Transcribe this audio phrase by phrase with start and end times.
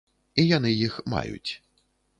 [0.43, 1.51] І яны іх маюць.